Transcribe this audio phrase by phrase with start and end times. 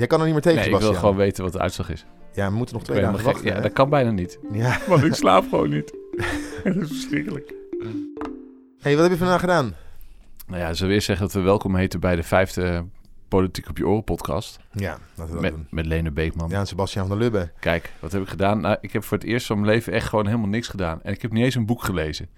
[0.00, 2.04] Jij kan er niet meer tegen, Nee, ik wil gewoon weten wat de uitslag is.
[2.32, 3.54] Ja, we moeten nog twee dagen wachten.
[3.54, 4.38] Ja, dat kan bijna niet.
[4.52, 4.78] Ja.
[4.88, 5.94] Want ik slaap gewoon niet.
[6.64, 7.54] dat is verschrikkelijk.
[8.80, 9.74] hey, wat heb je vandaag gedaan?
[10.46, 12.84] Nou ja, ze weer zeggen dat we welkom heten bij de vijfde
[13.28, 14.58] Politiek op je Oren podcast.
[14.72, 15.66] Ja, laten we dat Met, doen.
[15.70, 16.48] met Lene Beekman.
[16.50, 17.50] Ja, en Sebastian van der Lubbe.
[17.58, 18.60] Kijk, wat heb ik gedaan?
[18.60, 21.02] Nou, ik heb voor het eerst van mijn leven echt gewoon helemaal niks gedaan.
[21.02, 22.28] En ik heb niet eens een boek gelezen.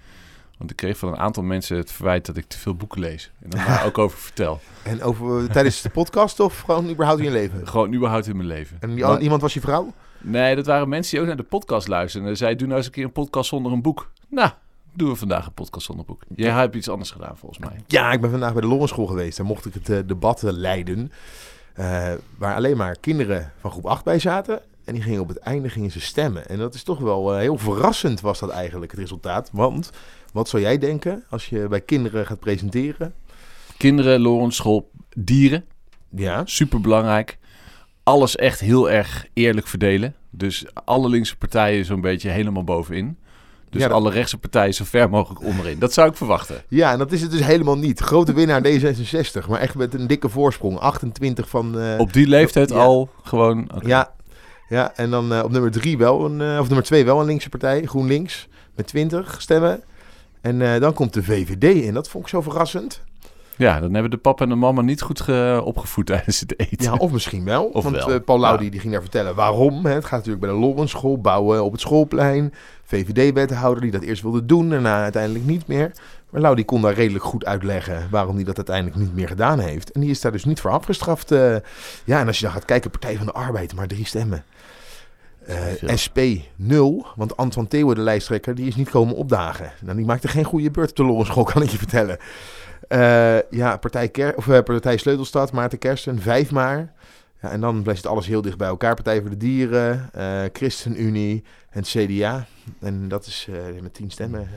[0.63, 3.31] Want ik kreeg van een aantal mensen het verwijt dat ik te veel boeken lees.
[3.43, 4.61] En daar ook over vertel.
[4.83, 7.69] En over, tijdens de podcast of gewoon überhaupt in je leven?
[7.69, 8.77] Gewoon überhaupt in mijn leven.
[8.81, 9.93] En die, Maar- iemand was je vrouw?
[10.19, 12.31] Nee, dat waren mensen die ook naar de podcast luisterden.
[12.31, 14.11] En zeiden, doe nou eens een keer een podcast zonder een boek.
[14.29, 14.51] Nou,
[14.93, 16.23] doen we vandaag een podcast zonder boek.
[16.37, 17.77] Jij hebt iets anders gedaan volgens mij.
[17.87, 19.37] Ja, ik ben vandaag bij de Lorenschool geweest.
[19.37, 21.13] Daar mocht ik het eh, debat eh, leiden.
[21.75, 24.61] eh, waar alleen maar kinderen van groep 8 bij zaten.
[24.85, 26.49] En die gingen op het einde gingen ze stemmen.
[26.49, 29.49] En dat is toch wel heel verrassend was dat eigenlijk het resultaat.
[29.53, 29.91] Want
[30.33, 33.15] wat zou jij denken als je bij kinderen gaat presenteren?
[33.77, 35.65] Kinderen, Lorens, school, dieren.
[36.17, 37.39] Ja, Super belangrijk.
[38.03, 40.15] Alles echt heel erg eerlijk verdelen.
[40.31, 43.19] Dus alle linkse partijen zo'n beetje helemaal bovenin.
[43.71, 45.79] Dus Ja, dat- alle rechtse partijen zo ver mogelijk onderin.
[45.79, 46.63] Dat zou ik verwachten.
[46.69, 48.01] ja, en dat is het dus helemaal niet.
[48.01, 50.79] Grote winnaar D66, maar echt met een dikke voorsprong.
[50.79, 51.79] 28 van...
[51.81, 52.77] eh, Op die leeftijd Ja.
[52.77, 53.71] al gewoon...
[53.85, 54.13] Ja,
[54.69, 57.27] ja, en dan eh, op nummer drie wel een, eh, of nummer twee wel een
[57.27, 59.83] linkse partij, GroenLinks, met 20 stemmen.
[60.43, 61.95] En eh, dan komt de VVD in.
[61.95, 63.01] Dat vond ik zo verrassend.
[63.57, 66.77] ja, dan hebben de papa en de mama niet goed ge- opgevoed tijdens het eten.
[66.85, 67.65] Ja, of misschien wel.
[67.65, 68.11] Of want wel.
[68.13, 68.71] eh, Paul Laudi Ja.
[68.71, 69.85] die ging daar vertellen waarom.
[69.87, 69.93] Hè.
[69.93, 72.53] Het gaat natuurlijk bij de Lorenschool bouwen op het schoolplein.
[72.85, 75.93] VVD-wethouder die dat eerst wilde doen, daarna uiteindelijk niet meer.
[76.31, 79.91] Maar Laudi kon daar redelijk goed uitleggen waarom hij dat uiteindelijk niet meer gedaan heeft.
[79.93, 81.31] En die is daar dus niet voor afgestraft.
[81.31, 81.57] eh.
[82.05, 84.45] ja, en als je dan gaat kijken, Partij van de Arbeid, maar drie stemmen.
[85.47, 85.97] Eh.
[86.03, 86.19] SP
[86.57, 89.73] 0, want Anton Theeuwen, de lijsttrekker, die is niet komen opdagen.
[89.81, 92.19] Nou, die maakte geen goede beurt de Lorenschool, kan ik je vertellen.
[92.89, 96.93] Eh, ja, partij, Ker of, eh, partij Sleutelstad, Maarten Kersten, vijf maar.
[97.43, 98.95] Ja, en dan blijft het alles heel dicht bij elkaar.
[98.95, 100.11] Partij voor de Dieren,
[100.53, 102.47] ChristenUnie en het CDA.
[102.81, 103.49] En dat is
[103.81, 104.49] met tien stemmen.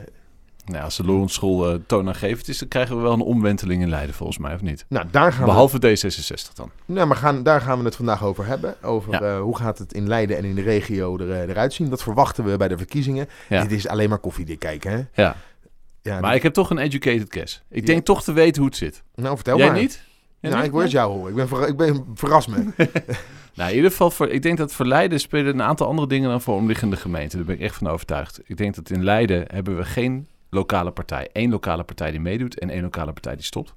[0.66, 3.90] Nou, als de Lorens school uh, toonaangevend is, dan krijgen we wel een omwenteling in
[3.90, 4.86] Leiden volgens mij, of niet?
[4.90, 6.72] Nou, daar gaan, Behalve D66 dan.
[6.86, 8.76] nou, maar gaan, daar gaan we het vandaag over hebben.
[8.84, 9.20] Over Ja.
[9.22, 11.90] eh, hoe gaat het in Leiden en in de regio er, eh, eruit zien.
[11.90, 13.28] Dat verwachten we bij de verkiezingen.
[13.50, 13.62] Ja.
[13.62, 15.24] Dit is alleen maar koffiedik kijken, hè?
[15.24, 15.36] Ja,
[16.02, 17.64] Ja, maar ik heb toch een educated guess.
[17.70, 17.86] Ik Ja.
[17.86, 19.04] denk toch te weten hoe het zit.
[19.16, 19.78] nou, vertel Jij maar.
[19.80, 20.04] niet?
[20.40, 20.66] Jij nou, niet?
[20.66, 21.38] ik wil het jou horen.
[21.38, 22.64] Ik ben, ik ben verras me.
[23.56, 26.30] Nou, in ieder geval, voor, ik denk dat voor Leiden spelen een aantal andere dingen
[26.30, 27.38] dan voor omliggende gemeenten.
[27.38, 28.40] Daar ben ik echt van overtuigd.
[28.46, 31.30] Ik denk dat in Leiden hebben we geen lokale partij.
[31.34, 33.74] Eén lokale partij die meedoet en één lokale partij die stopt.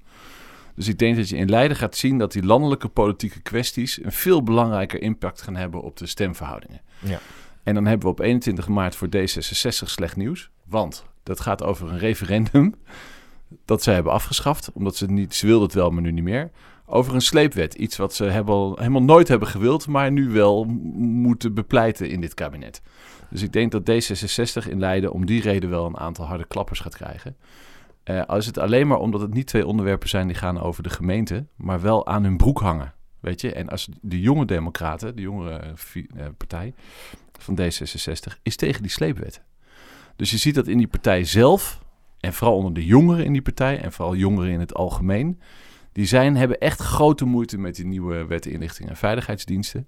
[0.75, 4.11] Dus ik denk dat je in Leiden gaat zien dat die landelijke politieke kwesties een
[4.11, 6.81] veel belangrijker impact gaan hebben op de stemverhoudingen.
[6.99, 7.19] Ja.
[7.63, 10.49] En dan hebben we op 21 maart voor D66 slecht nieuws.
[10.65, 12.75] Want dat gaat over een referendum
[13.65, 14.71] dat ze hebben afgeschaft.
[14.73, 16.51] Omdat ze niet, ze wilden het wel, maar nu niet meer.
[16.91, 17.73] Over een sleepwet.
[17.73, 20.63] Iets wat ze hebben al, helemaal nooit hebben gewild, maar nu wel
[20.95, 22.81] moeten bepleiten in dit kabinet.
[23.29, 26.79] Dus ik denk dat D66 in Leiden om die reden wel een aantal harde klappers
[26.79, 27.35] gaat krijgen.
[28.03, 30.83] Eh al is het alleen maar omdat het niet twee onderwerpen zijn die gaan over
[30.83, 32.93] de gemeente, maar wel aan hun broek hangen.
[33.19, 36.73] Weet je, en als de jonge democraten, de jongere eh, eh, partij
[37.39, 39.41] van D66, is tegen die sleepwet.
[40.15, 41.83] Dus je ziet dat in die partij zelf,
[42.19, 45.39] en vooral onder de jongeren in die partij, en vooral jongeren in het algemeen,
[45.91, 49.87] die zijn, hebben echt grote moeite met die nieuwe wet inlichting en veiligheidsdiensten.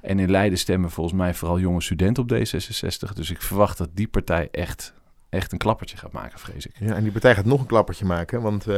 [0.00, 3.12] En in Leiden stemmen volgens mij vooral jonge studenten op D66.
[3.14, 4.94] Dus ik verwacht dat die partij echt,
[5.28, 6.72] echt een klappertje gaat maken, vrees ik.
[6.78, 8.42] Ja, en die partij gaat nog een klappertje maken.
[8.42, 8.74] Want eh,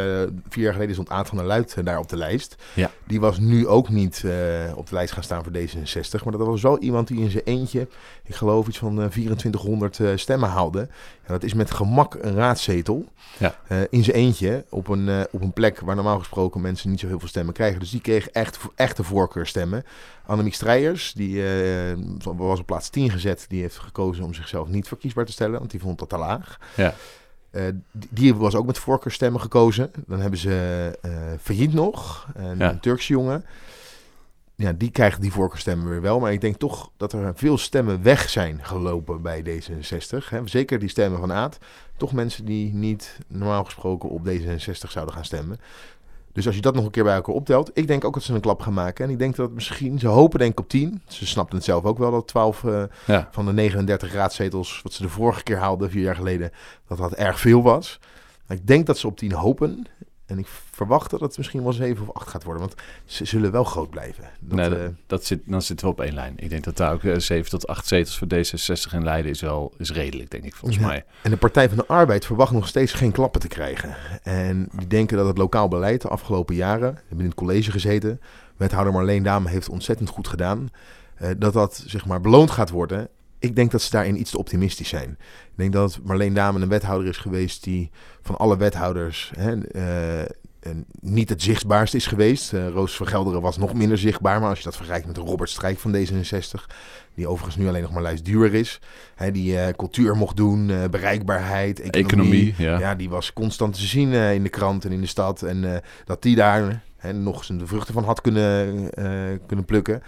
[0.48, 2.56] vier jaar geleden stond Aad van der Luit eh, daar op de lijst.
[2.74, 2.90] Ja.
[3.08, 6.24] Die was nu ook niet eh, op de lijst gaan staan voor D66.
[6.24, 7.88] Maar dat was wel iemand die in zijn eentje,
[8.24, 10.80] ik geloof iets van eh, 2400 eh, stemmen haalde.
[10.80, 13.04] En dat is met gemak een raadzetel.
[13.38, 13.54] Ja.
[13.90, 17.18] In zijn eentje op een, op een plek waar normaal gesproken mensen niet zo heel
[17.18, 17.80] veel stemmen krijgen.
[17.80, 19.84] Dus die kreeg echt echte voorkeurstemmen.
[20.26, 21.42] Annemiek Strijers, die
[22.22, 23.44] was op plaats 10 gezet.
[23.48, 26.37] Die heeft gekozen om zichzelf niet verkiesbaar te stellen, want die vond dat te laag.
[26.76, 26.94] Ja.
[27.50, 29.90] Eh, die- was ook met voorkeurstemmen gekozen.
[30.06, 31.10] Dan hebben ze eh
[31.40, 32.70] failliet nog, een, Ja.
[32.70, 33.44] een Turkse jongen.
[34.54, 36.20] Ja, die krijgt die voorkeurstemmen weer wel.
[36.20, 40.28] Maar ik denk toch dat er veel stemmen weg zijn gelopen bij D66.
[40.28, 40.40] Hè.
[40.46, 41.58] Zeker die stemmen van Aad.
[41.96, 45.58] Toch mensen die niet normaal gesproken op D66 zouden gaan stemmen.
[46.38, 48.34] Dus als je dat nog een keer bij elkaar optelt, ik denk ook dat ze
[48.34, 49.04] een klap gaan maken.
[49.04, 51.02] En ik denk dat misschien, ze hopen denk ik op 10.
[51.06, 53.28] Ze snapten het zelf ook wel dat 12 eh, Ja.
[53.30, 56.50] van de 39 raadzetels, wat ze de vorige keer haalden, vier jaar geleden,
[56.88, 57.98] dat dat erg veel was.
[58.48, 59.86] Ik denk dat ze op 10 hopen.
[60.28, 62.62] En ik verwacht dat het misschien wel 7 of 8 gaat worden.
[62.62, 64.24] Want ze zullen wel groot blijven.
[64.40, 66.32] Dat, nee, eh, dat, dat zit, dan zitten we op één lijn.
[66.36, 69.40] Ik denk dat daar ook eh, 7 tot 8 zetels voor D66 in Leiden is
[69.40, 70.86] wel is redelijk, denk ik, volgens Ja.
[70.86, 71.04] mij.
[71.22, 73.96] En de Partij van de Arbeid verwacht nog steeds geen klappen te krijgen.
[74.22, 78.20] En die denken dat het lokaal beleid de afgelopen jaren, hebben in het college gezeten,
[78.56, 80.68] wethouder Marleen Dame heeft ontzettend goed gedaan.
[81.14, 83.08] eh, dat dat zeg maar beloond gaat worden.
[83.38, 85.10] Ik denk dat ze daarin iets te optimistisch zijn.
[85.20, 87.90] Ik denk dat Marleen Dame een wethouder is geweest die
[88.22, 90.30] van alle wethouders hè, eh,
[90.60, 92.52] en niet het zichtbaarst is geweest.
[92.52, 95.50] Eh, Roos van Gelderen was nog minder zichtbaar, maar als je dat vergelijkt met Robert
[95.50, 96.66] Strijk van D66,
[97.14, 98.80] die overigens nu alleen nog maar lijstduur is,
[99.14, 102.04] hè, die eh, cultuur mocht doen, bereikbaarheid, economie.
[102.04, 102.78] Economie, ja.
[102.78, 105.42] Ja, die was constant te zien in de krant en in de stad.
[105.42, 108.90] En dat die daar hè, nog zijn de vruchten van had kunnen,
[109.46, 110.02] kunnen plukken.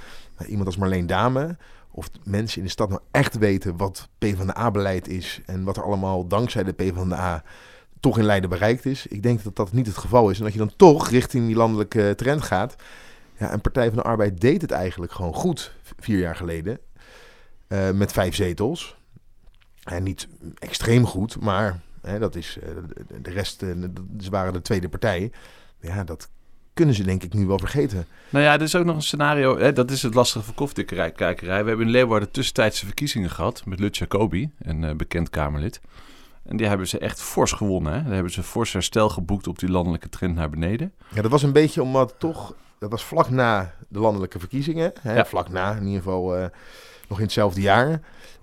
[0.46, 1.56] Iemand als Marleen Dame,
[1.90, 5.40] of mensen in de stad nou echt weten wat PvdA-beleid is...
[5.46, 7.42] en wat er allemaal dankzij de PvdA
[8.00, 9.06] toch in Leiden bereikt is.
[9.06, 10.38] Ik denk dat dat niet het geval is.
[10.38, 12.74] En dat je dan toch richting die landelijke trend gaat.
[13.36, 16.78] Ja, en Partij van de Arbeid deed het eigenlijk gewoon goed vier jaar geleden.
[17.66, 18.96] eh, met vijf zetels.
[19.84, 20.28] En niet
[20.58, 22.68] extreem goed, maar hè, dat is eh,
[23.22, 23.68] de- rest, eh,
[24.20, 25.32] ze waren de tweede partij.
[25.80, 26.28] Ja, dat
[26.80, 28.06] kunnen ze denk ik nu wel vergeten.
[28.28, 29.58] Nou ja, er is ook nog een scenario.
[29.58, 31.12] Hè, dat is het lastige van koffiedikkerij.
[31.16, 35.80] We hebben in Leeuwarden tussentijdse verkiezingen gehad met Lut Jacobi, een eh, bekend Kamerlid.
[36.42, 37.92] En die hebben ze echt fors gewonnen.
[37.92, 38.02] Hè?
[38.02, 40.92] Daar hebben ze fors herstel geboekt op die landelijke trend naar beneden.
[41.14, 44.92] Ja, dat was een beetje omdat toch, dat was vlak na de landelijke verkiezingen.
[45.00, 45.24] Hè, Ja.
[45.24, 46.44] Vlak na, in ieder geval eh,
[47.08, 48.00] nog in hetzelfde jaar.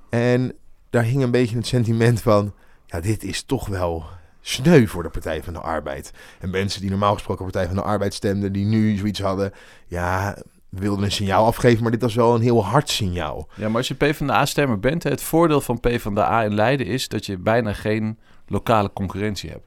[0.10, 0.54] En
[0.90, 2.54] daar hing een beetje het sentiment van,
[2.86, 4.06] ja, dit is toch wel
[4.48, 6.12] sneu voor de Partij van de Arbeid.
[6.40, 9.52] En mensen die normaal gesproken Partij van de Arbeid stemden, die nu zoiets hadden,
[9.88, 10.38] ja,
[10.70, 13.48] we wilden een signaal afgeven, maar dit was wel een heel hard signaal.
[13.56, 17.38] Ja, maar als je PvdA-stemmer bent, het voordeel van PvdA in Leiden is dat je
[17.38, 18.18] bijna geen
[18.48, 19.66] lokale concurrentie hebt.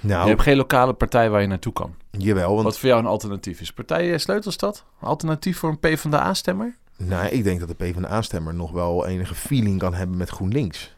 [0.00, 1.94] Nou, Je hebt geen lokale partij waar je naartoe kan.
[2.10, 3.72] jawel, want Wat voor jou een alternatief is.
[3.72, 4.84] Partij eh, Sleutelstad?
[5.00, 6.76] Een alternatief voor een PvdA-stemmer?
[6.96, 10.96] Nou, ik denk dat de PvdA-stemmer nog wel enige feeling kan hebben met GroenLinks.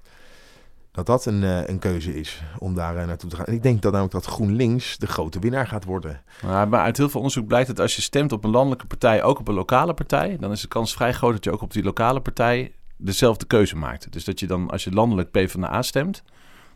[1.05, 3.45] Dat dat een, eh, een keuze is om daar eh, naartoe te gaan.
[3.45, 6.23] En ik denk dat namelijk dat GroenLinks de grote winnaar gaat worden.
[6.43, 9.39] Maar uit heel veel onderzoek blijkt dat als je stemt op een landelijke partij, ook
[9.39, 11.83] op een lokale partij, dan is de kans vrij groot dat je ook op die
[11.83, 14.13] lokale partij dezelfde keuze maakt.
[14.13, 16.23] Dus dat je dan, als je landelijk PvdA stemt,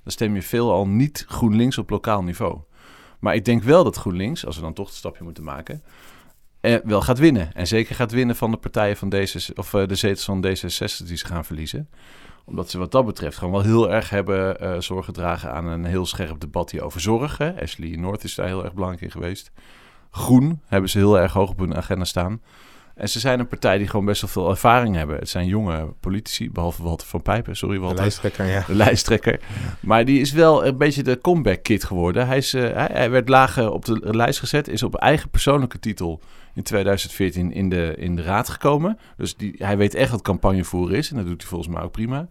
[0.02, 2.58] dan stem je veelal niet GroenLinks op lokaal niveau.
[3.18, 5.82] Maar ik denk wel dat GroenLinks, als we dan toch het stapje moeten maken,
[6.60, 7.54] eh, wel gaat winnen.
[7.54, 11.06] En zeker gaat winnen van de partijen van D66, of eh, de zetels van D66
[11.06, 11.88] die ze gaan verliezen.
[12.44, 15.84] Omdat ze wat dat betreft gewoon wel heel erg hebben eh, zorg gedragen aan een
[15.84, 17.38] heel scherp debat hier over zorg.
[17.38, 17.62] Hè.
[17.62, 19.50] Ashley North is daar heel erg belangrijk in geweest.
[20.10, 22.40] Groen hebben ze heel erg hoog op hun agenda staan.
[22.94, 25.18] En ze zijn een partij die gewoon best wel veel ervaring hebben.
[25.18, 27.56] Het zijn jonge politici, behalve Walter van Pijpen.
[27.56, 28.64] Sorry De Walter lijsttrekker, ja.
[28.66, 29.40] de lijsttrekker.
[29.80, 32.26] Maar die is wel een beetje de comeback kid geworden.
[32.26, 35.78] Hij, is, eh, hij, hij werd lager op de lijst gezet, is op eigen persoonlijke
[35.78, 36.20] titel
[36.54, 38.98] in 2014 in de, in de raad gekomen.
[39.16, 41.92] Dus die, hij weet echt wat campagnevoeren is en dat doet hij volgens mij ook
[41.92, 42.26] prima.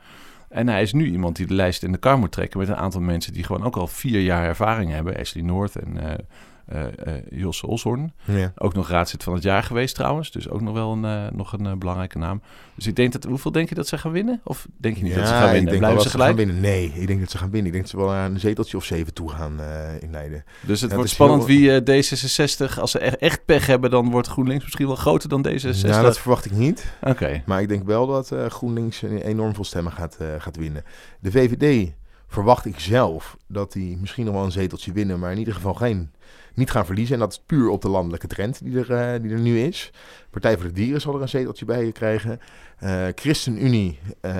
[0.49, 2.75] En hij is nu iemand die de lijst in de kar moet trekken met een
[2.75, 5.17] aantal mensen die gewoon ook al vier jaar ervaring hebben.
[5.17, 6.19] Ashley North en eh
[6.65, 6.83] eh,
[7.15, 8.13] eh, Jos Olshoorn.
[8.25, 8.51] ja.
[8.57, 10.31] Ook nog raadslid van het jaar geweest trouwens.
[10.31, 12.41] Dus ook nog wel een, eh, nog een belangrijke naam.
[12.75, 13.23] Dus ik denk dat...
[13.23, 14.41] Hoeveel denk je dat ze gaan winnen?
[14.43, 15.69] Of denk je niet dat ze gaan ik winnen?
[15.71, 16.47] denk wel Blijven dat ze ze gaan gelijk?
[16.47, 16.61] winnen.
[16.71, 17.65] Nee, ik denk dat ze gaan winnen.
[17.65, 19.59] Ik denk dat ze wel aan een zeteltje of zeven toe gaan
[19.99, 20.43] in Leiden.
[20.61, 22.03] Dus het Ja, wordt het spannend heel- wie eh,
[22.73, 22.79] D66...
[22.79, 25.81] Als ze echt, echt pech hebben, dan wordt GroenLinks misschien wel groter dan D66.
[25.89, 26.93] Nou, dat verwacht ik niet.
[27.01, 27.43] Oké.
[27.45, 30.83] Maar ik denk wel dat GroenLinks een enorm veel stemmen gaat, gaat winnen.
[31.19, 31.91] De VVD
[32.27, 35.73] verwacht ik zelf dat die misschien nog wel een zeteltje winnen, maar in ieder geval
[35.73, 36.11] geen,
[36.53, 37.13] niet gaan verliezen.
[37.13, 39.91] En dat is puur op de landelijke trend die er, eh, die er nu is.
[40.29, 42.39] Partij voor de Dieren zal er een zeteltje bij krijgen.
[42.79, 44.33] Eh ChristenUnie, eh,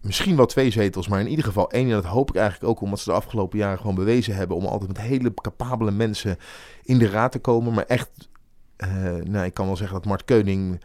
[0.00, 1.84] misschien wel twee zetels, maar in ieder geval één.
[1.88, 4.64] En dat hoop ik eigenlijk ook omdat ze de afgelopen jaren gewoon bewezen hebben om
[4.66, 6.36] altijd met hele capabele mensen
[6.82, 7.74] in de raad te komen.
[7.74, 8.10] Maar echt,
[9.24, 10.80] nou, ik kan wel zeggen dat Mart Keuning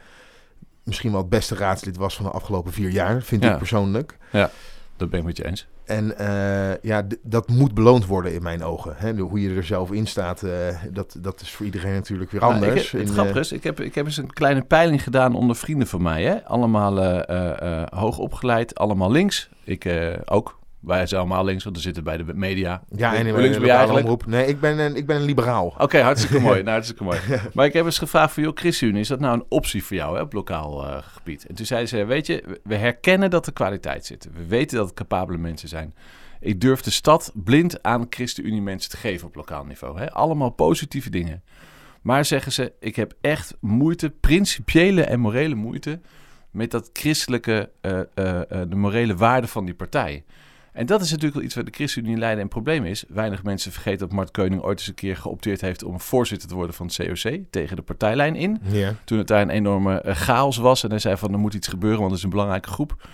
[0.83, 3.51] misschien wel het beste raadslid was van de afgelopen vier jaar, vind Ja.
[3.51, 4.17] ik persoonlijk.
[4.97, 5.67] Dat ben ik met je eens.
[5.85, 8.93] En eh, ja, dat moet beloond worden in mijn ogen.
[8.97, 9.13] Hè?
[9.13, 10.51] Hoe je er zelf in staat, eh,
[10.91, 12.85] dat, dat is voor iedereen natuurlijk weer Nou, anders.
[12.85, 15.35] ik, het En, grappige eh, is, ik heb, ik heb eens een kleine peiling gedaan
[15.35, 16.23] onder vrienden van mij.
[16.23, 16.45] Hè?
[16.45, 17.23] Allemaal
[17.89, 19.49] hoog opgeleid, allemaal links.
[19.63, 19.89] Ik
[20.25, 20.59] ook.
[20.85, 22.83] Wij zijn allemaal links, want we zitten bij de media.
[22.95, 24.05] ja, en in links de ben eigenlijk?
[24.05, 24.25] omroep.
[24.25, 25.75] Nee, ik ben een, ik ben een liberaal.
[25.77, 26.59] Oké, hartstikke mooi.
[26.65, 27.19] Nou, hartstikke mooi.
[27.53, 30.15] Maar ik heb eens gevraagd voor joh, ChristenUnie, is dat nou een optie voor jou
[30.15, 31.45] hè, op lokaal eh, gebied?
[31.47, 34.29] En toen zei ze, weet je, we herkennen dat er kwaliteit zit.
[34.33, 35.93] We weten dat het capabele mensen zijn.
[36.39, 39.99] Ik durf de stad blind aan ChristenUnie mensen te geven op lokaal niveau.
[39.99, 40.11] Hè?
[40.11, 41.43] Allemaal positieve dingen.
[42.01, 45.99] Maar zeggen ze, ik heb echt moeite, principiële en morele moeite...
[46.51, 48.05] met dat christelijke, eh, eh,
[48.69, 50.23] de morele waarde van die partij.
[50.75, 53.03] En dat is natuurlijk wel iets waar de ChristenUnie Leiden een probleem is.
[53.07, 55.83] Weinig mensen vergeten dat Mart Keuning ooit eens een keer geopteerd heeft...
[55.83, 58.59] om voorzitter te worden van het COC, tegen de partijlijn in.
[58.61, 58.93] Ja.
[59.03, 61.67] Toen het daar een enorme eh, chaos was en hij zei van er moet iets
[61.67, 63.07] gebeuren, want het is een belangrijke groep.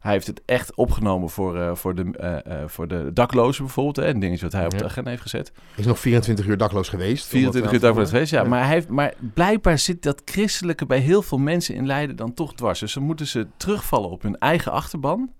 [0.00, 3.96] Hij heeft het echt opgenomen voor, eh, voor, de, eh, voor de daklozen bijvoorbeeld.
[3.96, 4.78] Hè, een dingetje wat hij op Ja.
[4.78, 5.52] de agenda heeft gezet.
[5.74, 7.24] Is nog 24 uur dakloos geweest.
[7.24, 8.42] om 24 dat uur dakloos geweest, ja.
[8.42, 8.48] Ja.
[8.48, 12.34] Maar, hij heeft, maar blijkbaar zit dat christelijke bij heel veel mensen in Leiden dan
[12.34, 12.80] toch dwars.
[12.80, 15.30] Dus dan moeten ze terugvallen op hun eigen achterban.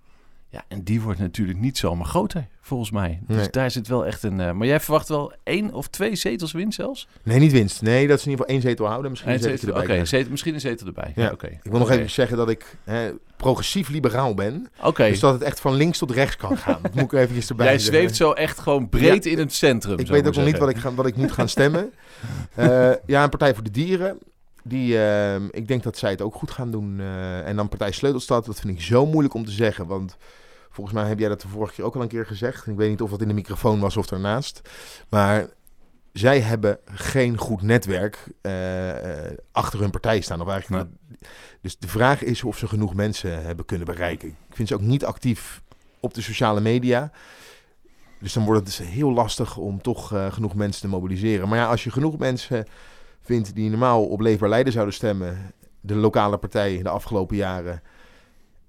[0.49, 3.21] Ja, en die wordt natuurlijk niet zomaar groter, volgens mij.
[3.26, 3.49] Dus Nee.
[3.50, 4.41] daar zit wel echt een...
[4.41, 7.09] eh, maar jij verwacht wel één of twee zetels win zelfs?
[7.23, 7.83] Nee, niet winst.
[7.83, 9.11] Nee, dat ze in ieder geval één zetel houden.
[9.11, 10.07] Misschien een zetel, erbij Oké, krijgen.
[10.07, 11.12] zetel- misschien een zetel erbij.
[11.15, 11.31] Ja, Ja.
[11.33, 11.47] oké.
[11.47, 11.97] Ik wil nog Oké.
[11.97, 14.69] even zeggen dat ik hè, progressief liberaal ben.
[14.83, 16.79] Oké, Dus dat het echt van links tot rechts kan gaan.
[16.83, 17.95] Dat moet ik eventjes erbij jij zeggen.
[17.99, 19.99] zweeft zo echt gewoon breed in het centrum.
[19.99, 21.91] Ik weet ook nog niet wat ik, ga, wat ik moet gaan stemmen.
[22.55, 24.19] Eh, ja, een Partij voor de Dieren.
[24.69, 27.01] Die, eh, ik denk dat zij het ook goed gaan doen.
[27.01, 29.87] Eh, en dan Partij Sleutelstad, dat vind ik zo moeilijk om te zeggen.
[29.87, 30.17] Want
[30.71, 32.67] volgens mij heb jij dat de vorige keer ook al een keer gezegd.
[32.67, 34.61] Ik weet niet of dat in de microfoon was of daarnaast.
[35.09, 35.49] Maar
[36.13, 40.41] zij hebben geen goed netwerk eh, eh, achter hun partij staan.
[40.41, 40.89] Of eigenlijk,
[41.61, 44.29] Dus de vraag is of ze genoeg mensen hebben kunnen bereiken.
[44.29, 45.63] Ik vind ze ook niet actief
[46.01, 47.11] op de sociale media.
[48.21, 51.49] Dus dan wordt het dus heel lastig om toch genoeg mensen te mobiliseren.
[51.49, 52.67] Maar ja, als je genoeg mensen
[53.26, 57.83] vindt die normaal op Leefbaar Leiden zouden stemmen, de lokale partij de afgelopen jaren,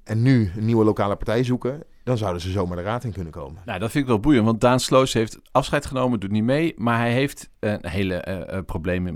[0.04, 3.34] en nu een nieuwe lokale partij zoeken, dan zouden ze zomaar de raad in kunnen
[3.34, 3.62] komen.
[3.66, 6.74] Nou, dat vind ik wel boeiend, want Daan Sloos heeft afscheid genomen, doet niet mee.
[6.78, 8.64] Maar hij heeft een hele eh, eh,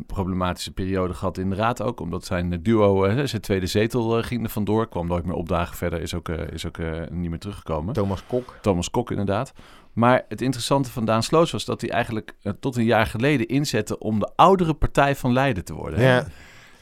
[0.08, 2.00] problematische periode gehad in de raad ook.
[2.00, 4.88] Omdat zijn duo, eh, zijn tweede zetel ging er vandoor.
[4.88, 6.78] Kwam nooit meer opdagen verder, is ook, is ook
[7.12, 7.94] niet meer teruggekomen.
[7.94, 8.56] Thomas Kok.
[8.62, 9.54] Thomas Kok inderdaad.
[9.94, 13.48] Maar het interessante van Daan Sloos was dat hij eigenlijk eh, tot een jaar geleden
[13.48, 16.02] inzette om de oudere partij van Leiden te worden.
[16.02, 16.26] Ja,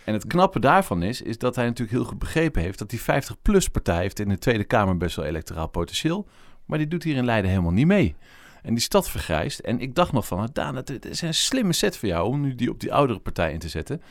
[0.06, 3.02] En het knappe daarvan is, is dat hij natuurlijk heel goed begrepen heeft dat die
[3.02, 6.28] 50-plus partij heeft in de Tweede Kamer best wel electoraal potentieel.
[6.66, 8.16] Maar die doet hier in Leiden helemaal niet mee.
[8.62, 9.60] En die stad vergrijst.
[9.60, 12.56] En ik dacht nog van, Daan, het is een slimme set voor jou om nu
[12.56, 14.02] die op die oudere partij in te zetten.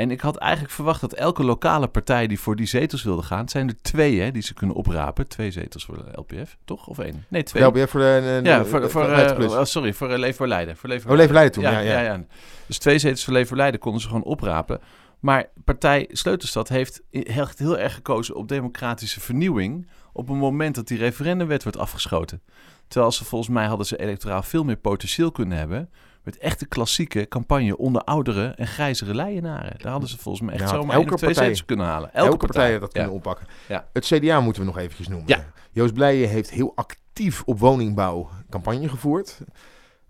[0.00, 3.38] En ik had eigenlijk verwacht dat elke lokale partij die voor die zetels wilde gaan,
[3.38, 5.28] het zijn er twee hè, die ze kunnen oprapen.
[5.28, 6.86] Twee zetels voor de LPF, toch?
[6.86, 7.24] Of één?
[7.28, 7.70] Nee, twee.
[7.70, 9.52] Weer voor de, de, ja, voor, voor, de eh, 50 plus.
[9.52, 10.76] oh, sorry, voor uh, Leefbaar Leiden.
[10.76, 12.00] Voor Leefbaar Oh, Leefbaar Leiden toen, ja, ja, ja.
[12.00, 12.24] ja.
[12.66, 14.80] Dus twee zetels voor Leefbaar Leiden konden ze gewoon oprapen.
[15.18, 19.88] Maar partij Sleutelstad heeft echt heel erg gekozen op democratische vernieuwing...
[20.12, 22.42] op een moment dat die referendumwet wordt afgeschoten.
[22.88, 25.90] Terwijl ze volgens mij hadden ze electoraal veel meer potentieel kunnen hebben...
[26.22, 29.74] met echte klassieke campagne onder oudere en grijzere Leienaren.
[29.78, 32.14] Daar hadden ze volgens mij echt Ja, zomaar elke twee partij- kunnen halen.
[32.14, 32.88] Elke, partij dat ja.
[32.88, 33.46] kunnen oppakken.
[33.68, 33.88] Ja.
[33.92, 35.44] Het CDA moeten we nog eventjes noemen.
[35.72, 39.40] Joost Blijen heeft heel actief op woningbouw campagne gevoerd.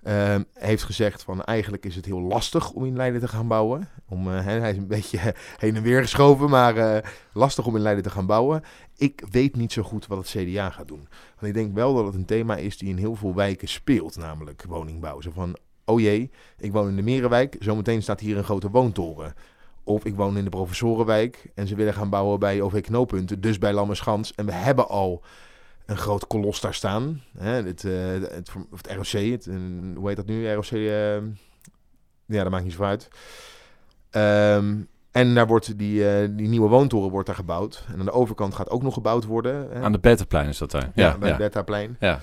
[0.03, 3.89] Ehm, heeft gezegd van eigenlijk is het heel lastig om in Leiden te gaan bouwen.
[4.09, 5.19] Om, eh, hij is een beetje
[5.59, 8.63] heen en weer geschoven, maar eh, lastig om in Leiden te gaan bouwen.
[8.97, 11.09] Ik weet niet zo goed wat het CDA gaat doen.
[11.35, 14.17] Want ik denk wel dat het een thema is die in heel veel wijken speelt,
[14.17, 15.21] namelijk woningbouw.
[15.21, 15.57] Zo van,
[15.91, 19.35] oh jee, ik woon in de Merenwijk, zometeen staat hier een grote woontoren.
[19.85, 23.59] Of ik woon in de Professorenwijk en ze willen gaan bouwen bij OV Knooppunten, dus
[23.59, 24.35] bij Lammerschans.
[24.35, 25.23] En we hebben al
[25.87, 27.23] een groot kolos daar staan.
[27.39, 29.49] Hè, het, eh, het, het ROC, het,
[29.95, 30.53] hoe heet dat nu?
[30.53, 31.15] ROC, eh,
[32.27, 33.09] ja, dat maakt niet zo uit.
[34.11, 34.77] Ehm,
[35.11, 37.85] en daar wordt die, eh, die nieuwe woontoren wordt daar gebouwd.
[37.93, 39.69] En aan de overkant gaat ook nog gebouwd worden.
[39.71, 39.81] Hè?
[39.81, 40.91] Aan de Betterplein is dat daar.
[40.95, 41.97] ja, Ja, bij ja, het Bettaplein.
[42.01, 42.21] ja.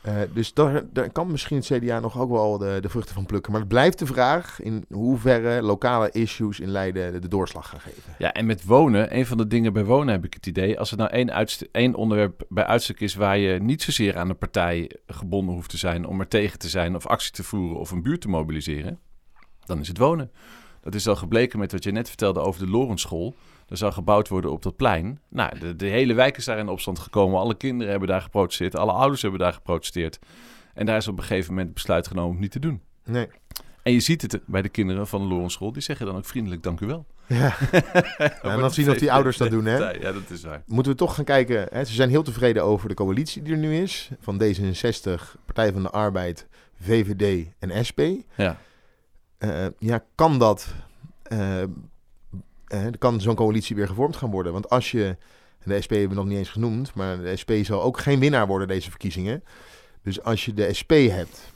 [0.00, 3.52] Eh, dus daar, kan misschien het CDA nog ook wel de, de vruchten van plukken.
[3.52, 8.14] Maar het blijft de vraag in hoeverre lokale issues in Leiden de, doorslag gaan geven.
[8.18, 10.90] Ja, en met wonen, een van de dingen bij wonen heb ik het idee, als
[10.90, 14.90] er nou één, één onderwerp bij uitstek is waar je niet zozeer aan een partij
[15.06, 18.02] gebonden hoeft te zijn om er tegen te zijn of actie te voeren of een
[18.02, 18.98] buurt te mobiliseren,
[19.64, 20.30] dan is het wonen.
[20.80, 23.34] Dat is al gebleken met wat je net vertelde over de Lorensschool.
[23.68, 25.20] Er zou gebouwd worden op dat plein.
[25.28, 27.40] Nou, de, de hele wijk is daar in opstand gekomen.
[27.40, 28.76] Alle kinderen hebben daar geprotesteerd.
[28.76, 30.18] Alle ouders hebben daar geprotesteerd.
[30.74, 32.80] En daar is op een gegeven moment besluit genomen om het niet te doen.
[33.04, 33.28] Nee.
[33.82, 35.72] En je ziet het bij de kinderen van de Lorensschool.
[35.72, 37.06] Die zeggen dan ook vriendelijk dank u wel.
[37.26, 37.56] Ja.
[38.42, 39.76] en dan zien of die ouders dat doen, hè?
[39.76, 40.62] Ja, dat is waar.
[40.66, 41.66] Moeten we toch gaan kijken.
[41.70, 41.84] Hè?
[41.84, 44.10] Ze zijn heel tevreden over de coalitie die er nu is.
[44.20, 46.46] Van D66, Partij van de Arbeid,
[46.80, 48.00] VVD en SP.
[48.36, 48.56] Ja.
[49.38, 50.74] Eh, ja, kan dat...
[51.22, 51.62] eh,
[52.68, 54.52] eh, kan zo'n coalitie weer gevormd gaan worden?
[54.52, 55.16] Want als je...
[55.58, 56.94] en De SP hebben we nog niet eens genoemd.
[56.94, 59.44] Maar de SP zal ook geen winnaar worden deze verkiezingen.
[60.02, 61.52] Dus als je de SP hebt...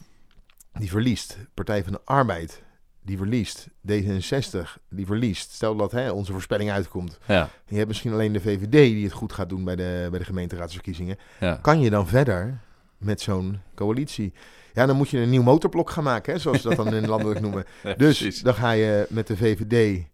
[0.72, 1.38] Die verliest.
[1.54, 2.62] Partij van de Arbeid...
[3.04, 3.68] Die verliest.
[3.88, 4.58] D66
[4.90, 5.52] die verliest.
[5.52, 7.18] Stel dat hè, onze voorspelling uitkomt.
[7.26, 10.18] Ja, Je hebt misschien alleen de VVD die het goed gaat doen bij de, bij
[10.18, 11.16] de gemeenteraadsverkiezingen.
[11.40, 11.58] ja.
[11.62, 12.60] Kan je dan verder
[12.98, 14.32] met zo'n coalitie?
[14.72, 17.06] Ja, dan moet je een nieuw motorblok gaan maken, hè, zoals ze dat dan in
[17.08, 17.64] landelijk noemen.
[17.82, 20.04] Ja, Dus dan ga je met de VVD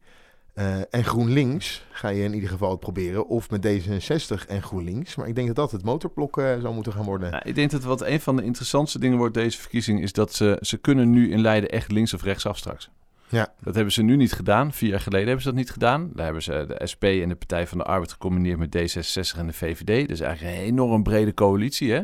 [0.59, 3.29] eh, en GroenLinks, ga je in ieder geval het proberen.
[3.29, 5.15] Of met D66 en GroenLinks.
[5.15, 7.31] Maar ik denk dat dat het motorblok eh, zou moeten gaan worden.
[7.31, 10.03] Ja, ik denk dat wat een van de interessantste dingen wordt deze verkiezing...
[10.03, 12.91] is dat ze, ze kunnen nu in Leiden echt links of rechts af straks.
[13.29, 13.53] Ja.
[13.61, 14.73] Dat hebben ze nu niet gedaan.
[14.73, 16.11] Vier jaar geleden hebben ze dat niet gedaan.
[16.15, 19.47] Daar hebben ze de SP en de Partij van de Arbeid gecombineerd met D66 en
[19.47, 20.09] de VVD.
[20.09, 22.03] Dus eigenlijk een enorm brede coalitie, hè?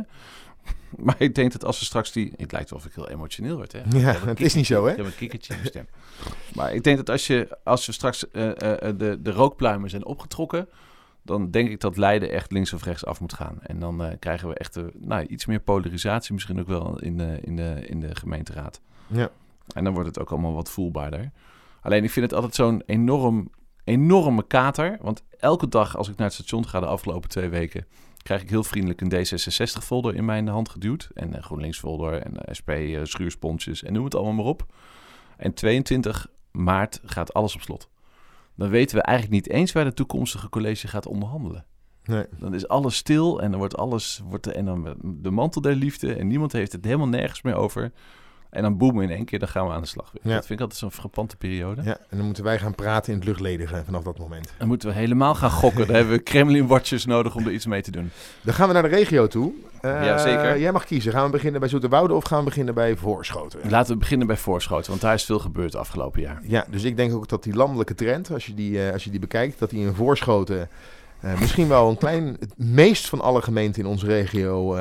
[1.05, 2.33] Maar ik denk dat als we straks die...
[2.37, 3.83] Het lijkt wel of ik heel emotioneel word, hè?
[3.89, 4.91] Ja, het is niet zo, hè?
[4.91, 5.87] Ik heb een kikkertje in mijn stem.
[6.55, 9.91] Maar ik denk dat als, je, als we straks eh, eh, eh, de, de rookpluimen
[9.91, 10.69] zijn opgetrokken...
[11.23, 13.59] dan denk ik dat Leiden echt links of rechts af moet gaan.
[13.63, 17.57] En dan krijgen we echt nou, iets meer polarisatie misschien ook wel in de, in
[17.57, 18.81] de, in de gemeenteraad.
[19.07, 19.31] Ja.
[19.75, 21.31] En dan wordt het ook allemaal wat voelbaarder.
[21.81, 23.51] Alleen ik vind het altijd zo'n enorm,
[23.85, 24.99] enorme kater.
[25.01, 27.87] Want elke dag als ik naar het station ga de afgelopen twee weken...
[28.23, 31.11] krijg ik heel vriendelijk een D66-folder in mijn hand geduwd.
[31.15, 34.67] En een GroenLinks-folder en een SP, eh, schuursponsjes en noem het allemaal maar op.
[35.37, 37.89] En 22 maart gaat alles op slot.
[38.57, 41.67] Dan weten we eigenlijk niet eens waar de toekomstige college gaat onderhandelen.
[42.05, 42.27] Nee.
[42.39, 46.15] Dan is alles stil en dan wordt alles wordt en dan de mantel der liefde
[46.15, 47.93] en niemand heeft het helemaal nergens meer over.
[48.55, 50.23] En dan boem in één keer, dan gaan we aan de slag weer.
[50.25, 50.35] Ja.
[50.35, 51.83] Dat vind ik altijd zo'n frappante periode.
[51.83, 54.53] Ja, en dan moeten wij gaan praten in het luchtledige vanaf dat moment.
[54.59, 55.87] Dan moeten we helemaal gaan gokken.
[55.87, 58.11] Dan hebben we Kremlin-watchers nodig om er iets mee te doen.
[58.43, 59.53] Dan gaan we naar de regio toe.
[59.83, 60.59] Ja, zeker.
[60.59, 61.13] Jij mag kiezen.
[61.13, 63.71] Gaan we beginnen bij Zoeterwoude of gaan we beginnen bij Voorschoten?
[63.71, 66.41] Laten we beginnen bij Voorschoten, want daar is veel gebeurd afgelopen jaar.
[66.43, 69.11] Ja, dus ik denk ook dat die landelijke trend, als je die, eh, als je
[69.11, 70.69] die bekijkt, dat die in Voorschoten
[71.21, 74.77] eh, misschien wel een klein, het meest van alle gemeenten in onze regio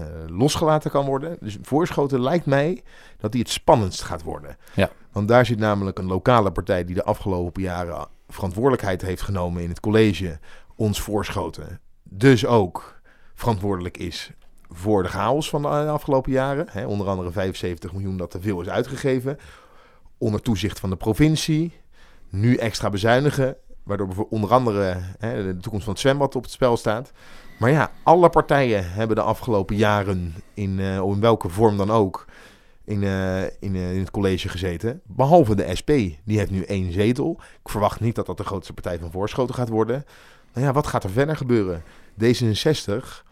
[0.00, 1.36] eh, losgelaten kan worden.
[1.40, 2.82] Dus Voorschoten lijkt mij
[3.18, 4.56] dat die het spannendst gaat worden.
[4.74, 4.90] Ja.
[5.12, 9.68] Want daar zit namelijk een lokale partij die de afgelopen jaren verantwoordelijkheid heeft genomen in
[9.68, 10.38] het college,
[10.76, 11.80] ons Voorschoten.
[12.02, 13.00] Dus ook
[13.34, 14.30] verantwoordelijk is
[14.68, 16.66] voor de chaos van de afgelopen jaren.
[16.70, 19.38] Hè, onder andere 75 miljoen dat te veel is uitgegeven.
[20.18, 21.72] Onder toezicht van de provincie.
[22.28, 23.56] Nu extra bezuinigen.
[23.82, 27.12] Waardoor bijvoorbeeld onder andere hè, de toekomst van het zwembad op het spel staat.
[27.56, 32.24] Maar ja, alle partijen hebben de afgelopen jaren, in, eh, in welke vorm dan ook,
[32.84, 35.00] in, eh, in, eh, in het college gezeten.
[35.06, 35.90] Behalve de SP,
[36.24, 37.40] die heeft nu één zetel.
[37.62, 40.04] Ik verwacht niet dat dat de grootste partij van Voorschoten gaat worden.
[40.52, 41.82] Nou ja, wat gaat er verder gebeuren?
[42.24, 43.24] D66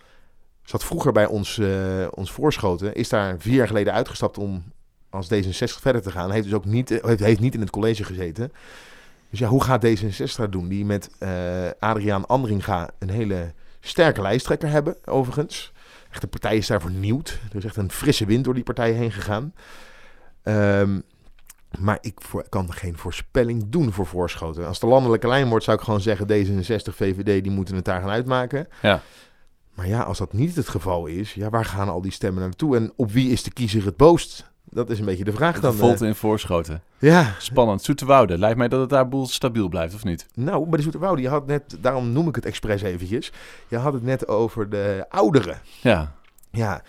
[0.62, 1.60] zat vroeger bij ons,
[2.10, 4.64] ons Voorschoten, is daar vier jaar geleden uitgestapt om
[5.10, 6.30] als D66 verder te gaan.
[6.30, 8.52] Heeft dus ook niet, heeft, heeft niet in het college gezeten.
[9.30, 10.68] Dus ja, hoe gaat D66 dat doen?
[10.68, 11.10] Die met
[11.78, 13.52] Adriaan Andringa een hele
[13.84, 15.72] sterke lijsttrekker hebben, overigens.
[16.10, 17.40] Echt, de partij is daar vernieuwd.
[17.50, 19.54] Er is echt een frisse wind door die partij heen gegaan.
[20.42, 21.00] Ehm,
[21.78, 24.66] maar ik voor, kan geen voorspelling doen voor Voorschoten.
[24.66, 26.26] Als de landelijke lijn wordt, zou ik gewoon zeggen...
[26.26, 28.68] D66, VVD, die moeten het daar gaan uitmaken.
[28.82, 29.00] Ja.
[29.74, 31.34] Maar ja, als dat niet het geval is...
[31.34, 32.76] Ja, waar gaan al die stemmen naartoe?
[32.76, 34.44] En op wie is de kiezer het boos?
[34.74, 35.70] Dat is een beetje de vraag dan.
[35.70, 36.08] De Volt eh.
[36.08, 36.82] in Voorschoten.
[36.98, 37.82] ja, Spannend.
[37.82, 38.38] Zoeterwoude.
[38.38, 40.26] Lijkt mij dat het daar boel stabiel blijft, of niet?
[40.34, 41.76] nou, maar de Zoeterwoude, je had net...
[41.80, 43.32] Daarom noem ik het expres eventjes.
[43.68, 45.58] Je had het net over de ouderen.
[45.80, 46.14] Ja.
[46.50, 46.82] Ja,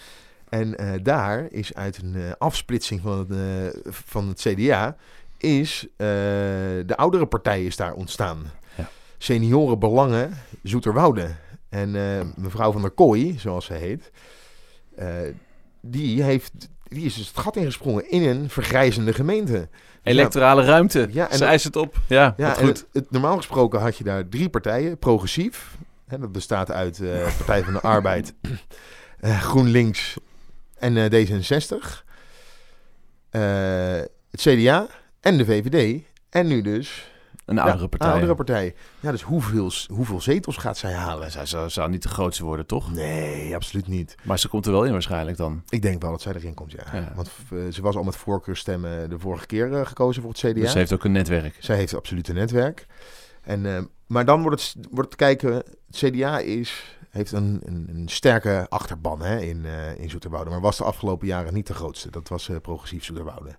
[0.50, 4.96] en eh, daar is uit een eh, afsplitsing van het, van het CDA...
[5.38, 8.52] is de oudere partij is daar ontstaan.
[8.78, 8.90] Ja.
[9.18, 11.36] Seniorenbelangen Zoeterwoude.
[11.70, 11.92] En
[12.36, 14.12] mevrouw van der Kooi, zoals ze heet...
[15.82, 19.70] die, heeft, die is dus het gat ingesprongen in een vergrijzende gemeente.
[20.04, 21.08] Electorale ruimte.
[21.12, 21.96] Ja, en Zij is het op.
[22.08, 22.68] Ja, goed.
[22.68, 24.98] het, het- normaal gesproken had je daar drie partijen.
[24.98, 25.76] Progressief,
[26.08, 28.34] hè, dat bestaat uit eh, Partij van de Arbeid,
[29.20, 30.14] eh, GroenLinks
[30.80, 32.04] en eh, D66.
[33.30, 33.42] Eh,
[34.32, 34.88] het CDA
[35.22, 36.02] en de VVD.
[36.30, 37.12] En nu dus
[37.46, 38.10] Een oudere ja, partij.
[38.12, 38.76] oudere partij.
[39.00, 41.32] Ja, dus hoeveel, hoeveel zetels gaat zij halen?
[41.32, 42.94] Zij zou, zou niet de grootste worden, toch?
[42.94, 44.16] Nee, absoluut niet.
[44.24, 45.64] Maar ze komt er wel in waarschijnlijk dan.
[45.70, 46.84] Ik denk wel dat zij erin komt, ja.
[46.94, 47.12] Ja.
[47.16, 50.54] Want eh, ze was al met voorkeurstemmen de vorige keer eh, gekozen voor het CDA.
[50.54, 51.56] Dus ze heeft ook een netwerk.
[51.60, 52.86] Zij heeft absoluut een netwerk.
[53.42, 55.54] En, eh, maar dan wordt het, wordt het kijken.
[55.54, 59.66] Het CDA is, heeft een, een, een sterke achterban hè, in,
[59.98, 60.50] in Zoeterwoude.
[60.50, 62.10] Maar was de afgelopen jaren niet de grootste.
[62.10, 63.56] Dat was progressief Zoeterwoude.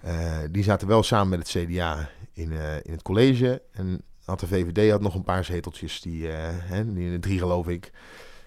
[0.00, 3.62] Eh, die zaten wel samen met het CDA in, eh, in het college.
[3.72, 7.68] En had de VVD had nog een paar zeteltjes, die, eh, hè, die drie geloof
[7.68, 7.92] ik.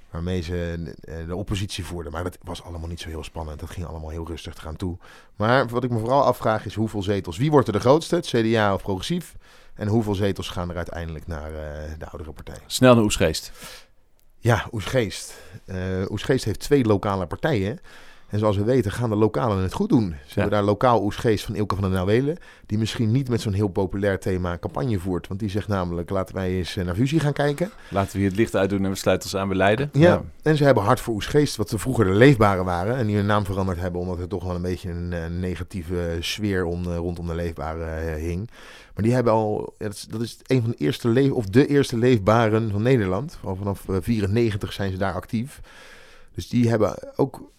[0.09, 0.93] Waarmee ze
[1.27, 2.11] de oppositie voerden.
[2.11, 3.59] Maar dat was allemaal niet zo heel spannend.
[3.59, 4.97] Dat ging allemaal heel rustig eraan toe.
[5.35, 7.37] Maar wat ik me vooral afvraag is hoeveel zetels.
[7.37, 8.15] Wie wordt er de grootste?
[8.15, 9.35] Het CDA of progressief?
[9.73, 11.51] En hoeveel zetels gaan er uiteindelijk naar
[11.97, 12.57] de oudere partij?
[12.65, 13.51] Snel naar Oesgeest.
[14.37, 15.33] Ja, Oesgeest.
[15.65, 15.77] Eh
[16.09, 17.79] Oesgeest heeft twee lokale partijen.
[18.31, 20.15] En zoals we weten gaan de lokalen het goed doen.
[20.25, 22.37] Ze hebben daar lokaal Oesgeest van Ilke van der Nauwelen.
[22.65, 25.27] Die misschien niet met zo'n heel populair thema campagne voert.
[25.27, 27.71] Want die zegt namelijk laten wij eens eh, naar fusie gaan kijken.
[27.89, 29.89] Laten we hier het licht uitdoen en we sluiten ons aan bij Leiden.
[29.93, 32.95] Ja, en ze hebben hard voor Oesgeest, wat ze vroeger de leefbare waren.
[32.95, 36.17] En die hun naam veranderd hebben, omdat er toch wel een beetje een, eh, negatieve
[36.19, 38.49] sfeer om, eh, rondom de leefbare hing.
[38.93, 41.67] Maar die hebben al, dat, is, dat is een van de eerste, leef, of de
[41.67, 43.37] eerste leefbaren van Nederland.
[43.43, 45.61] Al vanaf eh, 94 zijn ze daar actief.
[46.33, 47.49] Dus die hebben ook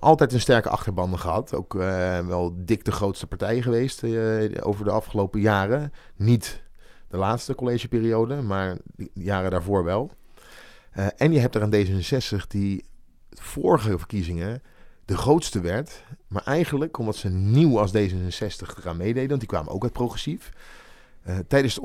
[0.00, 1.54] altijd een sterke achterban gehad.
[1.54, 5.92] Ook eh, wel dik de grootste partij geweest eh, over de afgelopen jaren.
[6.16, 6.62] Niet
[7.08, 10.10] de laatste collegeperiode, maar de jaren daarvoor wel.
[10.90, 12.84] Eh, en je hebt er een D66 die
[13.30, 14.62] vorige verkiezingen
[15.04, 16.04] de grootste werd.
[16.28, 20.50] Maar eigenlijk, omdat ze nieuw als D66 eraan meededen, want die kwamen ook uit progressief.
[21.22, 21.80] eh, tijdens de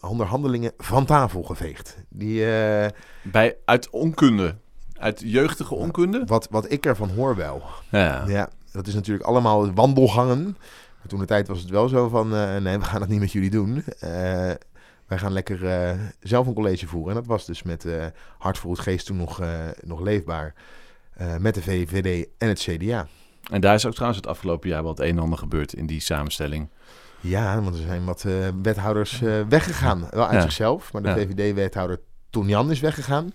[0.00, 1.96] onderhandelingen van tafel geveegd.
[2.08, 2.90] Die, eh,
[3.22, 4.56] Bij, uit onkunde.
[4.98, 6.22] Uit jeugdige onkunde?
[6.26, 7.62] wat, wat ik ervan hoor wel.
[7.90, 8.24] Ja.
[8.26, 10.42] Ja, dat is natuurlijk allemaal wandelgangen.
[10.98, 13.20] Maar toen de tijd was het wel zo van, eh, nee, we gaan het niet
[13.20, 13.84] met jullie doen.
[14.00, 14.10] Eh,
[15.06, 17.08] wij gaan lekker eh, zelf een college voeren.
[17.08, 17.86] En dat was dus met
[18.38, 19.40] Hart voor het Geest toen nog,
[19.80, 20.54] nog leefbaar.
[21.38, 23.06] met de VVD en het CDA.
[23.50, 25.86] En daar is ook trouwens het afgelopen jaar wel het een en ander gebeurd in
[25.86, 26.68] die samenstelling.
[27.20, 28.24] Ja, want er zijn wat
[28.62, 30.06] wethouders weggegaan.
[30.10, 30.40] Wel uit Ja.
[30.40, 31.14] zichzelf, maar de Ja.
[31.14, 33.32] VVD-wethouder Ton Jan is weggegaan.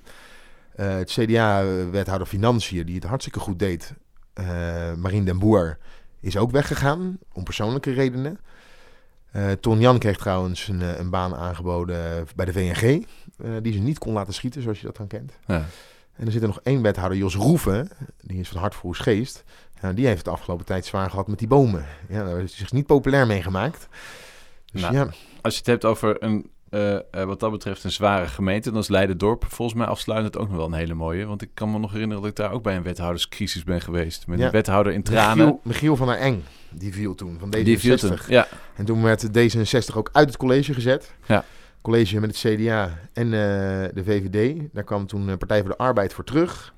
[0.75, 3.93] Eh, het CDA-wethouder Financiën, die het hartstikke goed deed,
[4.33, 5.77] eh Marien den Boer,
[6.19, 8.39] is ook weggegaan, om persoonlijke redenen.
[9.31, 13.05] Eh Ton Jan kreeg trouwens een, eh, een baan aangeboden bij de VNG,
[13.37, 15.33] eh, die ze niet kon laten schieten, zoals je dat dan kent.
[15.47, 15.65] Ja.
[16.15, 17.89] En er zit er nog één wethouder, Jos Roeven,
[18.21, 19.43] die is van Hart voor Geest.
[19.81, 21.85] Ja, die heeft de afgelopen tijd zwaar gehad met die bomen.
[22.09, 23.87] Ja, daar heeft hij zich niet populair mee gemaakt.
[24.71, 25.09] Dus Nou, ja,
[25.41, 28.79] Als je het hebt over een, eh, eh, wat dat betreft een zware gemeente, dan
[28.79, 31.25] is Leiden-Dorp volgens mij afsluitend ook nog wel een hele mooie.
[31.25, 34.27] Want ik kan me nog herinneren dat ik daar ook bij een wethouderscrisis ben geweest.
[34.27, 34.45] Met Ja.
[34.45, 35.37] een wethouder in tranen.
[35.45, 37.63] Michiel, Michiel van der Eng, die viel toen van D66.
[37.63, 38.17] Die viel toen.
[38.27, 41.13] Ja, En toen werd D66 ook uit het college gezet.
[41.25, 41.43] Ja.
[41.81, 43.31] College met het CDA en eh,
[43.93, 44.59] de VVD.
[44.73, 46.73] Daar kwam toen de Partij voor de Arbeid voor terug.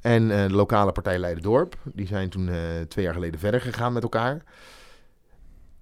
[0.00, 1.76] En de lokale partij Leiden-Dorp.
[1.84, 2.50] Die zijn toen
[2.88, 4.42] twee jaar geleden verder gegaan met elkaar.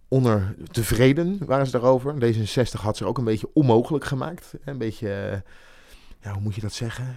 [0.09, 2.15] Onder tevreden waren ze daarover.
[2.15, 4.55] D66 had zich ook een beetje onmogelijk gemaakt.
[4.65, 5.39] Een beetje, eh,
[6.23, 7.17] ja, hoe moet je dat zeggen?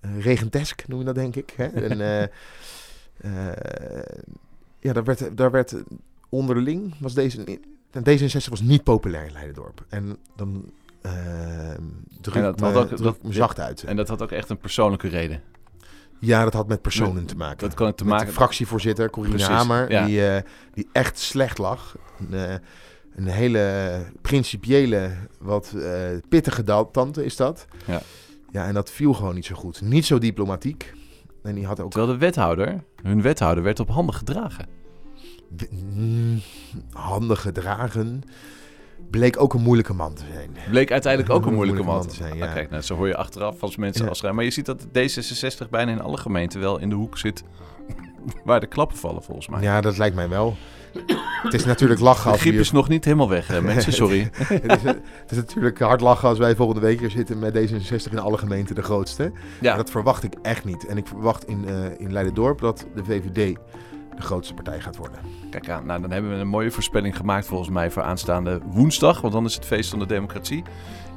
[0.00, 1.52] Eh, regentesk noem je dat, denk ik.
[1.56, 1.64] Hè?
[1.90, 2.28] en, eh,
[4.80, 5.74] ja, daar werd, daar werd
[6.28, 7.58] onderling, was deze,
[7.98, 9.84] D66 was niet populair in Leidendorp.
[9.88, 10.70] En dan
[11.02, 11.74] eh
[12.20, 13.84] druk, En dat me, had ook- druk dat- me zacht uit.
[13.84, 15.42] en dat had ook echt een persoonlijke reden.
[16.20, 17.58] Ja, dat had met personen te maken.
[17.58, 20.04] Dat kan het te met maken de fractievoorzitter Corine Precies, Hamer, ja.
[20.04, 21.96] die, eh, die echt slecht lag.
[22.18, 22.54] Een, eh,
[23.14, 25.92] een hele principiële, wat eh,
[26.28, 27.66] pittige tante is dat.
[27.86, 28.00] Ja.
[28.50, 29.80] Ja, en dat viel gewoon niet zo goed.
[29.80, 30.92] Niet zo diplomatiek.
[31.42, 34.66] En die had ook Terwijl de wethouder, hun wethouder, werd op handen gedragen.
[35.70, 36.40] mm,
[36.90, 38.22] handig gedragen.
[39.10, 40.50] Bleek ook een moeilijke man te zijn.
[40.70, 42.48] Bleek uiteindelijk ook een moeilijke moeilijke man te zijn.
[42.48, 42.52] ja.
[42.54, 44.10] kijk, nou, zo hoor je achteraf als mensen Ja.
[44.10, 44.36] afschrijven.
[44.38, 47.42] Maar je ziet dat D66 bijna in alle gemeenten wel in de hoek zit
[48.44, 49.62] waar de klappen vallen, volgens mij.
[49.62, 50.56] Ja, dat lijkt mij wel.
[51.42, 53.92] het is natuurlijk lachen de als we griep is nog niet helemaal weg, hè, mensen.
[54.02, 54.28] Sorry.
[54.32, 58.10] het, is, het is natuurlijk hard lachen als wij volgende week hier zitten met D66
[58.12, 59.22] in alle gemeenten de grootste.
[59.32, 60.86] Maar Ja, dat verwacht ik echt niet.
[60.86, 63.56] En ik verwacht in, eh in Leiden-Dorp dat de VVD
[64.16, 65.18] de grootste partij gaat worden.
[65.50, 65.86] kijk aan.
[65.86, 69.20] Nou, dan hebben we een mooie voorspelling gemaakt volgens mij voor aanstaande woensdag.
[69.20, 70.62] Want dan is het feest van de democratie.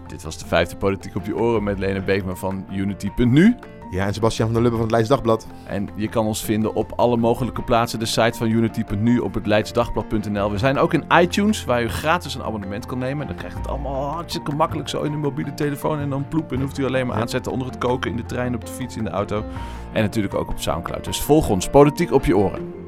[0.07, 3.55] Dit was de vijfde Politiek op je oren met Lene Beekman van Unity.nu.
[3.91, 5.47] Ja, en Sebastian van der Lubbe van het Leids Dagblad.
[5.67, 7.99] En je kan ons vinden op alle mogelijke plaatsen.
[7.99, 10.51] De site van Unity.nu op het leidsdagblad.nl.
[10.51, 13.27] We zijn ook in iTunes, waar u gratis een abonnement kan nemen.
[13.27, 15.99] Dan krijgt het allemaal hartstikke makkelijk zo in uw mobiele telefoon.
[15.99, 16.51] En dan ploep.
[16.51, 17.21] En hoeft u alleen maar Ja.
[17.21, 19.43] aanzetten onder het koken, in de trein, op de fiets, in de auto.
[19.93, 21.03] En natuurlijk ook op Soundcloud.
[21.05, 22.78] Dus volg ons, Politiek op je oren.